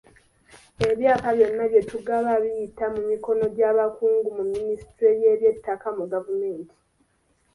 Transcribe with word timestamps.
Ebyapa 0.89 1.29
byonna 1.37 1.63
byetugaba 1.71 2.31
biyita 2.43 2.85
mu 2.93 3.01
mikono 3.09 3.43
gy’abakugu 3.55 4.29
mu 4.37 4.43
minisitule 4.53 5.11
y’eby'ettaka 5.21 5.87
mu 5.97 6.03
gavumenti. 6.13 6.75